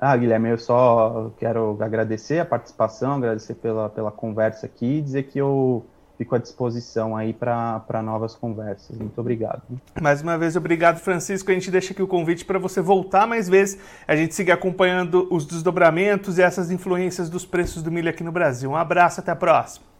Ah, 0.00 0.16
Guilherme, 0.16 0.50
eu 0.50 0.58
só 0.58 1.32
quero 1.38 1.76
agradecer 1.80 2.38
a 2.38 2.44
participação, 2.44 3.14
agradecer 3.14 3.54
pela, 3.54 3.88
pela 3.88 4.12
conversa 4.12 4.66
aqui 4.66 4.98
e 4.98 5.02
dizer 5.02 5.24
que 5.24 5.40
eu 5.40 5.84
fico 6.16 6.34
à 6.34 6.38
disposição 6.38 7.16
aí 7.16 7.32
para 7.32 8.02
novas 8.02 8.34
conversas. 8.34 8.96
Muito 8.96 9.20
obrigado. 9.20 9.62
Mais 10.00 10.22
uma 10.22 10.36
vez, 10.38 10.56
obrigado, 10.56 10.98
Francisco. 10.98 11.50
A 11.50 11.54
gente 11.54 11.70
deixa 11.70 11.92
aqui 11.92 12.02
o 12.02 12.06
convite 12.06 12.44
para 12.44 12.58
você 12.58 12.80
voltar 12.80 13.26
mais 13.26 13.48
vezes, 13.48 13.78
a 14.06 14.16
gente 14.16 14.34
seguir 14.34 14.52
acompanhando 14.52 15.26
os 15.30 15.46
desdobramentos 15.46 16.38
e 16.38 16.42
essas 16.42 16.70
influências 16.70 17.28
dos 17.28 17.44
preços 17.44 17.82
do 17.82 17.90
milho 17.90 18.08
aqui 18.08 18.24
no 18.24 18.32
Brasil. 18.32 18.70
Um 18.70 18.76
abraço, 18.76 19.20
até 19.20 19.30
a 19.30 19.36
próxima. 19.36 19.95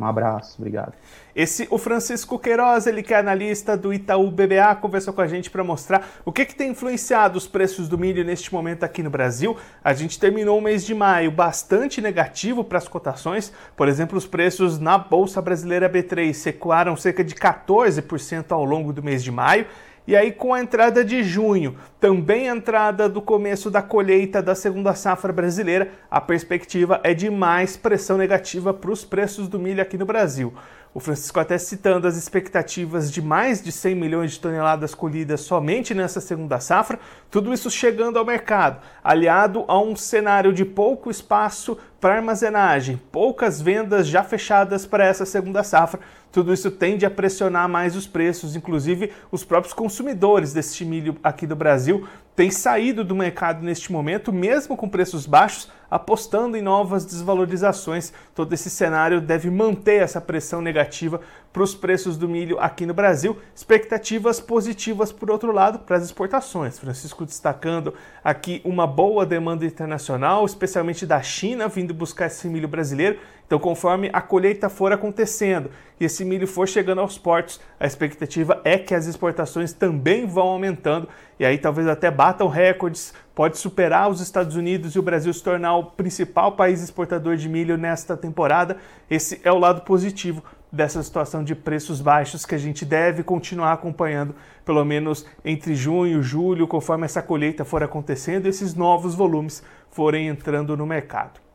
Um 0.00 0.06
abraço, 0.06 0.56
obrigado. 0.58 0.94
Esse, 1.36 1.68
o 1.70 1.76
Francisco 1.76 2.38
Queiroz, 2.38 2.86
ele 2.86 3.02
que 3.02 3.12
é 3.12 3.18
analista 3.18 3.76
do 3.76 3.92
Itaú 3.92 4.30
BBA, 4.30 4.74
conversou 4.80 5.12
com 5.12 5.20
a 5.20 5.26
gente 5.26 5.50
para 5.50 5.62
mostrar 5.62 6.08
o 6.24 6.32
que, 6.32 6.46
que 6.46 6.54
tem 6.54 6.70
influenciado 6.70 7.36
os 7.36 7.46
preços 7.46 7.86
do 7.86 7.98
milho 7.98 8.24
neste 8.24 8.50
momento 8.52 8.82
aqui 8.82 9.02
no 9.02 9.10
Brasil. 9.10 9.58
A 9.84 9.92
gente 9.92 10.18
terminou 10.18 10.58
o 10.58 10.62
mês 10.62 10.86
de 10.86 10.94
maio 10.94 11.30
bastante 11.30 12.00
negativo 12.00 12.64
para 12.64 12.78
as 12.78 12.88
cotações. 12.88 13.52
Por 13.76 13.88
exemplo, 13.88 14.16
os 14.16 14.26
preços 14.26 14.78
na 14.78 14.96
Bolsa 14.96 15.42
Brasileira 15.42 15.88
B3 15.88 16.46
recuaram 16.46 16.96
cerca 16.96 17.22
de 17.22 17.34
14% 17.34 18.52
ao 18.52 18.64
longo 18.64 18.94
do 18.94 19.02
mês 19.02 19.22
de 19.22 19.30
maio. 19.30 19.66
E 20.10 20.16
aí, 20.16 20.32
com 20.32 20.52
a 20.52 20.58
entrada 20.58 21.04
de 21.04 21.22
junho, 21.22 21.76
também 22.00 22.50
a 22.50 22.56
entrada 22.56 23.08
do 23.08 23.22
começo 23.22 23.70
da 23.70 23.80
colheita 23.80 24.42
da 24.42 24.56
segunda 24.56 24.92
safra 24.92 25.32
brasileira, 25.32 25.92
a 26.10 26.20
perspectiva 26.20 27.00
é 27.04 27.14
de 27.14 27.30
mais 27.30 27.76
pressão 27.76 28.18
negativa 28.18 28.74
para 28.74 28.90
os 28.90 29.04
preços 29.04 29.46
do 29.46 29.56
milho 29.56 29.80
aqui 29.80 29.96
no 29.96 30.04
Brasil. 30.04 30.52
O 30.92 30.98
Francisco 30.98 31.38
até 31.38 31.56
citando 31.56 32.08
as 32.08 32.16
expectativas 32.16 33.12
de 33.12 33.22
mais 33.22 33.62
de 33.62 33.70
100 33.70 33.94
milhões 33.94 34.32
de 34.32 34.40
toneladas 34.40 34.92
colhidas 34.92 35.42
somente 35.42 35.94
nessa 35.94 36.20
segunda 36.20 36.58
safra, 36.58 36.98
tudo 37.30 37.54
isso 37.54 37.70
chegando 37.70 38.18
ao 38.18 38.24
mercado, 38.24 38.80
aliado 39.04 39.64
a 39.68 39.80
um 39.80 39.94
cenário 39.94 40.52
de 40.52 40.64
pouco 40.64 41.08
espaço 41.08 41.78
para 42.00 42.16
armazenagem, 42.16 43.00
poucas 43.12 43.60
vendas 43.60 44.08
já 44.08 44.24
fechadas 44.24 44.84
para 44.84 45.04
essa 45.04 45.24
segunda 45.24 45.62
safra, 45.62 46.00
tudo 46.32 46.52
isso 46.52 46.70
tende 46.70 47.04
a 47.04 47.10
pressionar 47.10 47.68
mais 47.68 47.96
os 47.96 48.06
preços, 48.06 48.54
inclusive 48.54 49.12
os 49.32 49.44
próprios 49.44 49.74
consumidores 49.74 50.52
deste 50.52 50.84
milho 50.84 51.16
aqui 51.22 51.46
do 51.46 51.56
Brasil 51.56 52.06
têm 52.40 52.50
saído 52.50 53.04
do 53.04 53.14
mercado 53.14 53.62
neste 53.62 53.92
momento, 53.92 54.32
mesmo 54.32 54.74
com 54.74 54.88
preços 54.88 55.26
baixos, 55.26 55.68
apostando 55.90 56.56
em 56.56 56.62
novas 56.62 57.04
desvalorizações. 57.04 58.14
Todo 58.34 58.54
esse 58.54 58.70
cenário 58.70 59.20
deve 59.20 59.50
manter 59.50 60.00
essa 60.00 60.22
pressão 60.22 60.62
negativa 60.62 61.20
para 61.52 61.62
os 61.62 61.74
preços 61.74 62.16
do 62.16 62.28
milho 62.28 62.58
aqui 62.58 62.86
no 62.86 62.94
Brasil. 62.94 63.36
Expectativas 63.54 64.40
positivas, 64.40 65.10
por 65.10 65.30
outro 65.30 65.52
lado, 65.52 65.80
para 65.80 65.96
as 65.96 66.04
exportações. 66.04 66.78
Francisco 66.78 67.24
destacando 67.24 67.94
aqui 68.22 68.60
uma 68.64 68.86
boa 68.86 69.26
demanda 69.26 69.64
internacional, 69.64 70.44
especialmente 70.44 71.04
da 71.04 71.20
China, 71.22 71.68
vindo 71.68 71.92
buscar 71.92 72.26
esse 72.26 72.48
milho 72.48 72.68
brasileiro. 72.68 73.18
Então, 73.46 73.58
conforme 73.58 74.08
a 74.12 74.20
colheita 74.20 74.68
for 74.68 74.92
acontecendo 74.92 75.72
e 75.98 76.04
esse 76.04 76.24
milho 76.24 76.46
for 76.46 76.68
chegando 76.68 77.00
aos 77.00 77.18
portos, 77.18 77.60
a 77.80 77.86
expectativa 77.86 78.60
é 78.64 78.78
que 78.78 78.94
as 78.94 79.06
exportações 79.06 79.72
também 79.72 80.24
vão 80.24 80.46
aumentando 80.46 81.08
e 81.36 81.44
aí 81.44 81.58
talvez 81.58 81.88
até 81.88 82.12
batam 82.12 82.46
recordes, 82.46 83.12
pode 83.34 83.58
superar 83.58 84.08
os 84.08 84.20
Estados 84.20 84.54
Unidos 84.54 84.94
e 84.94 85.00
o 85.00 85.02
Brasil 85.02 85.32
se 85.32 85.42
tornar 85.42 85.74
o 85.74 85.86
principal 85.86 86.52
país 86.52 86.80
exportador 86.80 87.34
de 87.34 87.48
milho 87.48 87.76
nesta 87.76 88.16
temporada. 88.16 88.76
Esse 89.10 89.40
é 89.42 89.50
o 89.50 89.58
lado 89.58 89.80
positivo 89.80 90.44
dessa 90.72 91.02
situação 91.02 91.42
de 91.42 91.54
preços 91.54 92.00
baixos 92.00 92.46
que 92.46 92.54
a 92.54 92.58
gente 92.58 92.84
deve 92.84 93.22
continuar 93.22 93.72
acompanhando, 93.72 94.34
pelo 94.64 94.84
menos 94.84 95.26
entre 95.44 95.74
junho 95.74 96.20
e 96.20 96.22
julho, 96.22 96.68
conforme 96.68 97.04
essa 97.04 97.22
colheita 97.22 97.64
for 97.64 97.82
acontecendo, 97.82 98.46
esses 98.46 98.74
novos 98.74 99.14
volumes 99.14 99.62
forem 99.90 100.28
entrando 100.28 100.76
no 100.76 100.86
mercado. 100.86 101.49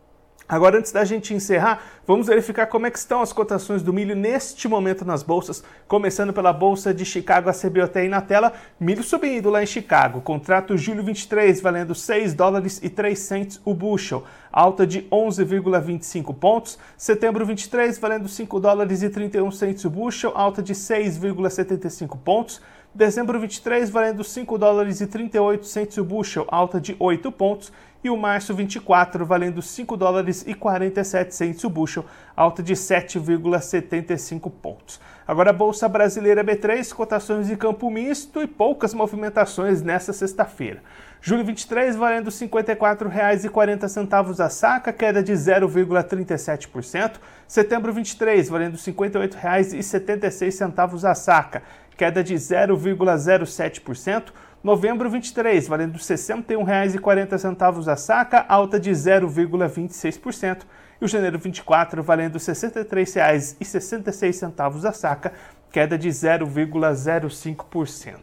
Agora, 0.47 0.77
antes 0.77 0.91
da 0.91 1.03
gente 1.03 1.33
encerrar, 1.33 1.81
vamos 2.05 2.27
verificar 2.27 2.67
como 2.67 2.85
é 2.85 2.91
que 2.91 2.99
estão 2.99 3.19
as 3.19 3.33
cotações 3.33 3.81
do 3.81 3.91
milho 3.91 4.15
neste 4.15 4.67
momento 4.67 5.03
nas 5.03 5.23
bolsas, 5.23 5.63
começando 5.87 6.31
pela 6.31 6.53
bolsa 6.53 6.93
de 6.93 7.03
Chicago, 7.03 7.49
a 7.49 7.53
CBOT 7.53 7.97
aí 7.97 8.07
na 8.07 8.21
tela, 8.21 8.53
milho 8.79 9.01
subindo 9.01 9.49
lá 9.49 9.63
em 9.63 9.65
Chicago, 9.65 10.21
contrato 10.21 10.77
julho 10.77 11.03
23 11.03 11.59
valendo 11.59 11.95
6 11.95 12.35
dólares 12.35 12.79
e 12.83 12.89
3 12.89 13.17
cents 13.17 13.61
o 13.65 13.73
bushel, 13.73 14.23
alta 14.51 14.85
de 14.85 15.01
11,25 15.11 16.35
pontos, 16.35 16.77
setembro 16.95 17.43
23 17.43 17.97
valendo 17.97 18.29
5 18.29 18.59
dólares 18.59 19.01
e 19.01 19.09
31 19.09 19.49
cents 19.49 19.83
o 19.83 19.89
bushel, 19.89 20.31
alta 20.35 20.61
de 20.61 20.75
6,75 20.75 22.19
pontos, 22.19 22.61
dezembro 22.93 23.39
23 23.39 23.89
valendo 23.89 24.23
5 24.23 24.57
dólares 24.59 25.01
e 25.01 25.07
38 25.07 25.65
cents 25.65 25.97
o 25.97 26.03
bushel, 26.05 26.45
alta 26.49 26.79
de 26.79 26.95
8 26.99 27.31
pontos, 27.31 27.73
e 28.05 28.09
o 28.09 28.15
março 28.15 28.53
24 28.53 29.25
valendo 29.25 29.63
5 29.63 29.97
dólares 29.97 30.43
e 30.45 30.53
47 30.53 31.33
cents 31.33 31.63
o 31.63 31.69
bushel, 31.71 32.05
alta 32.35 32.61
de 32.61 32.75
7,75 32.75 34.51
pontos. 34.61 35.01
Agora 35.27 35.49
a 35.49 35.53
Bolsa 35.53 35.89
Brasileira 35.89 36.43
B3, 36.43 36.93
cotações 36.93 37.47
de 37.47 37.57
campo 37.57 37.89
misto 37.89 38.43
e 38.43 38.47
poucas 38.47 38.93
movimentações 38.93 39.81
nesta 39.81 40.13
sexta-feira. 40.13 40.83
Julho 41.19 41.43
23 41.43 41.95
valendo 41.95 42.25
R$ 42.25 42.31
54,40 42.31 44.39
a 44.39 44.49
saca, 44.49 44.93
queda 44.93 45.23
de 45.23 45.33
0,37%. 45.33 47.13
Setembro 47.47 47.91
23 47.91 48.47
valendo 48.47 48.75
R$ 48.75 48.81
58,76 48.81 51.09
a 51.09 51.15
saca, 51.15 51.63
queda 51.97 52.23
de 52.23 52.35
0,07%. 52.35 54.25
Novembro 54.65 55.09
23, 55.11 55.67
valendo 55.67 55.93
R$ 55.93 55.99
61,40 55.99 57.87
a 57.87 57.95
saca, 57.95 58.43
alta 58.49 58.79
de 58.79 58.89
0,26%. 58.89 60.63
E 60.99 61.05
o 61.05 61.07
janeiro 61.07 61.37
24, 61.37 62.01
valendo 62.01 62.33
R$ 62.33 62.39
63,66 62.39 64.83
a 64.83 64.91
saca, 64.91 65.33
queda 65.71 65.99
de 65.99 66.09
0,05%. 66.09 68.15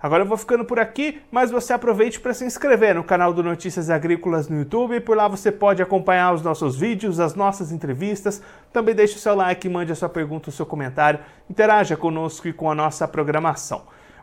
Agora 0.00 0.22
eu 0.22 0.26
vou 0.26 0.38
ficando 0.38 0.64
por 0.64 0.78
aqui, 0.78 1.20
mas 1.30 1.50
você 1.50 1.74
aproveite 1.74 2.18
para 2.18 2.32
se 2.32 2.46
inscrever 2.46 2.94
no 2.94 3.04
canal 3.04 3.34
do 3.34 3.42
Notícias 3.42 3.90
Agrícolas 3.90 4.48
no 4.48 4.60
YouTube. 4.60 5.00
Por 5.00 5.18
lá 5.18 5.28
você 5.28 5.52
pode 5.52 5.82
acompanhar 5.82 6.32
os 6.32 6.40
nossos 6.40 6.78
vídeos, 6.78 7.20
as 7.20 7.34
nossas 7.34 7.72
entrevistas. 7.72 8.40
Também 8.72 8.94
deixe 8.94 9.16
o 9.16 9.18
seu 9.18 9.34
like, 9.34 9.68
mande 9.68 9.92
a 9.92 9.94
sua 9.94 10.08
pergunta, 10.08 10.48
o 10.48 10.52
seu 10.52 10.64
comentário. 10.64 11.20
Interaja 11.50 11.94
conosco 11.94 12.48
e 12.48 12.54
com 12.54 12.70
a 12.70 12.74
nossa 12.74 13.06
programação. 13.06 13.97